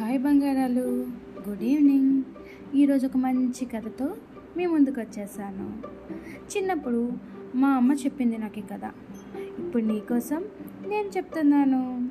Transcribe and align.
Hi 0.00 0.18
బంగారాలు. 0.18 1.06
Good 1.48 1.62
evening. 1.62 2.22
ఈరోజు 2.74 3.06
ఒక 3.06 3.16
మంచి 3.16 3.64
కథతో 3.64 4.16
మీ 4.56 4.66
ముందుకు 4.66 5.00
వచ్చేసాను. 5.00 5.82
చిన్నప్పుడు 6.56 7.12
మా 7.54 7.68
అమ్మ 7.68 7.92
చెప్పింది 7.92 8.38
నాకు 8.38 8.58
ఈ 8.58 8.62
కథ. 8.62 8.84
ఇప్పుడు 9.58 9.82
నీకోసం 9.82 10.44
నేను 10.86 11.08
చెప్తున్నాను. 11.08 12.08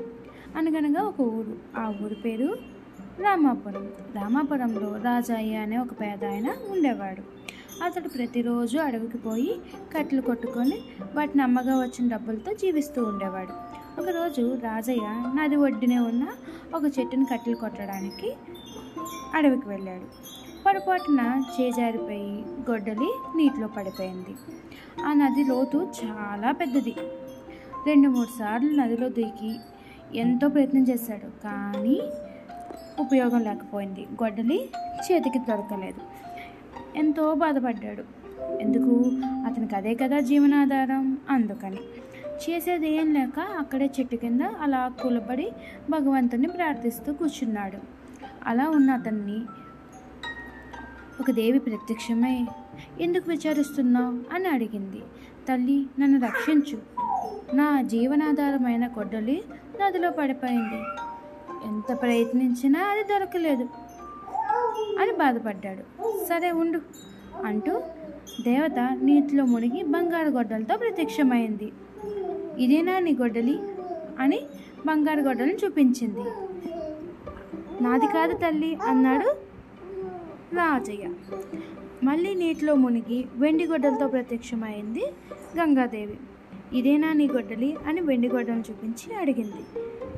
అనగనగా 0.55 1.03
ఒక 1.03 1.21
ఊరు. 1.21 1.57
ఆ 1.77 1.93
ఊరి 2.03 2.15
పేరు 2.15 2.57
రామాపురం. 3.19 3.89
రామాపురంలో 4.13 4.97
రాజయ్య 5.03 5.55
అనే 5.55 5.77
ఒక 5.77 5.91
పేద 6.01 6.25
ఆయన 6.25 6.53
ఉండేవాడు. 6.69 7.21
అతడు 7.83 8.07
ప్రతిరోజు 8.07 8.77
అడవికి 8.77 9.17
పోయి 9.17 9.59
కట్టెలు 9.97 10.21
కొట్టుకొని 10.21 10.79
వాటిని 11.15 11.43
అమ్మగా 11.43 11.79
వచ్చిన 11.79 12.07
డబ్బులతో 12.07 12.53
జీవిస్తూ 12.53 13.03
ఉండేవాడు. 13.03 13.74
ఒకరోజు 14.05 14.59
రాజయ్య 14.63 15.31
నది 15.35 15.55
ఒడ్డునే 15.55 15.99
ఉన్న 15.99 16.27
ఒక 16.75 16.81
చెట్టుని 16.99 17.25
కట్టెలు 17.25 17.55
కొట్టడానికి 17.55 18.35
అడవికి 19.33 19.69
వెళ్ళాడు. 19.69 20.03
పొరపాటున 20.65 21.43
చేజారిపోయి 21.61 22.45
గొడ్డలి 22.69 23.19
నీటిలో 23.35 23.67
పడిపోయింది. 23.67 24.35
ఆ 25.05 25.13
నది 25.13 25.43
లోతు 25.43 25.87
చాలా 26.05 26.51
పెద్దది. 26.51 26.95
రెండు 27.87 28.09
మూడు 28.09 28.39
సార్లు 28.39 28.69
నదిలో 28.69 29.09
దిగి 29.09 29.55
ఎంతో 30.15 30.49
ప్రయత్నం 30.49 30.83
చేశాడు 30.83 31.43
కానీ 31.43 32.01
ఉపయోగం 32.99 33.39
లేకపోయింది. 33.43 34.07
గొడ్డలి 34.23 34.69
చేతికి 35.11 35.39
దొరకలేదు. 35.39 36.01
ఎంతో 36.97 37.33
బాధపడ్డాడు. 37.33 38.03
ఎందుకు? 38.61 39.11
అతనికి 39.45 39.75
అదే 39.75 39.95
కదా 39.95 40.19
జీవనాధారం? 40.19 41.17
అందుకని. 41.29 41.77
చేసేది 42.35 42.91
ఏం 42.91 43.13
లేక 43.13 43.39
అక్కడే 43.39 43.89
చెట్టు 43.99 44.15
కింద 44.15 44.41
అలా 44.41 44.91
కూలబడి 45.03 45.51
భగవంతుని 45.89 46.47
ప్రార్థిస్తూ 46.47 47.13
కూర్చున్నాడు. 47.13 47.77
అలా 48.45 48.69
ఉన్న 48.69 48.91
అతన్ని 48.91 49.41
ఒక 51.19 51.31
దేవి 51.31 51.59
ప్రత్యక్షమై 51.59 52.45
ఎందుకు 53.01 53.29
విచారిస్తున్నావు? 53.29 54.35
అని 54.35 54.47
అడిగింది. 54.47 54.99
తల్లి 55.49 55.85
నన్ను 55.99 56.19
రక్షించు. 56.25 56.77
నా 57.55 57.81
జీవనాధారమైన 57.81 58.87
గొడ్డలి 58.87 59.43
నదిలో 59.81 60.11
పడిపోయింది. 60.11 60.81
ఎంత 61.67 62.01
ప్రయత్నించినా 62.01 62.79
అది 62.79 63.03
దొరకలేదు 63.03 63.69
అని 64.99 65.11
బాధపడ్డాడు. 65.11 65.83
సరే 66.25 66.51
ఉండు 66.51 66.81
అంటూ 67.45 67.81
దేవత 68.41 68.89
నీటిలో 69.01 69.45
మునిగి 69.45 69.83
బంగారు 69.83 70.29
గొడ్డలతో 70.29 70.77
ప్రత్యక్షమైంది. 70.77 71.71
ఇదేనా 72.59 72.99
నీ 72.99 73.17
గొడ్డలి 73.21 73.59
అని 74.19 74.39
బంగారు 74.85 75.21
గొడ్డలను 75.21 75.57
చూపించింది. 75.65 76.25
నాది 77.83 78.05
కాదు 78.05 78.33
తల్లి 78.33 78.75
అన్నాడు 78.75 79.29
రాజయ్య. 80.55 81.09
మళ్ళీ 82.03 82.33
నీటిలో 82.33 82.75
మునిగి 82.75 83.25
వెండి 83.35 83.65
గొడ్డలతో 83.67 84.07
ప్రత్యక్షమైంది 84.07 85.03
గంగాదేవి. 85.59 86.17
ఇదేనా 86.77 87.13
నీ 87.13 87.27
గొడ్డలి 87.27 87.77
అని 87.87 88.01
వెండి 88.01 88.29
గొడ్డలను 88.29 88.63
చూపించి 88.69 89.15
అడిగింది. 89.15 89.63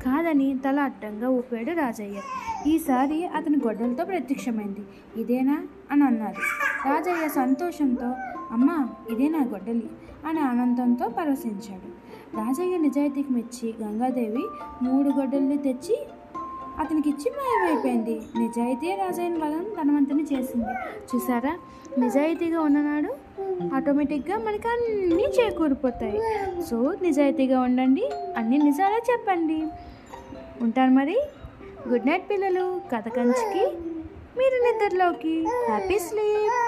కాదని 0.04 0.58
తల 0.64 0.80
అడ్డంగా 0.80 1.28
ఊపాడు 1.28 1.70
రాజయ్య. 1.70 2.20
ఈసారి 2.66 3.26
అతని 3.26 3.56
గొడ్డలతో 3.56 4.04
ప్రత్యక్షమైంది. 4.04 4.80
ఇదేనా 5.20 5.66
అని 5.90 6.04
అన్నారు. 6.04 6.40
రాజయ్య 6.88 7.28
సంతోషంతో 7.28 8.14
అమ్మా 8.50 8.88
ఇదే 9.10 9.28
నా 9.28 9.38
గొడ్డలి 9.38 9.90
అని 10.28 10.40
ఆనందంతో 10.40 11.08
పరవశించాడు. 11.08 12.07
రాజయ్య 12.36 12.76
నిజాయితీకి 12.76 13.32
మెచ్చి 13.32 13.74
గంగాదేవి 13.82 14.44
మూడు 14.82 15.08
గొడ్డల్ని 15.08 15.58
తెచ్చి 15.58 16.06
అతనికి 16.78 17.08
ఇచ్చి 17.08 17.30
మాయమైపోయింది. 17.30 18.22
నిజాయితీ 18.38 18.94
రాజయ్య 18.94 19.28
బలం 19.28 19.66
ధనవంతుని 19.78 20.22
చేసింది. 20.22 20.66
చూసారా? 21.14 21.58
నిజాయితీగా 21.98 22.60
ఉన్ననాడు 22.60 23.14
ఆటోమేటిక్గా 23.74 24.38
మనకి 24.38 24.68
అన్నీ 24.68 25.24
చేకూరిపోతాయి. 25.24 26.20
సో 26.62 26.94
నిజాయితీగా 27.02 27.60
ఉండండి. 27.60 28.10
అన్ని 28.36 28.58
నిజాలే 28.58 29.02
చెప్పండి. 29.12 29.66
ఉంటాను 30.62 30.94
మరి? 30.94 31.20
గుడ్ 31.88 32.06
నైట్ 32.06 32.30
పిల్లలు. 32.30 32.80
కథ 32.94 33.08
కంచికి 33.08 33.66
మీరు 34.38 34.72
నిద్రలోకి. 34.72 35.46
Happy 35.46 35.98
sleep. 35.98 36.67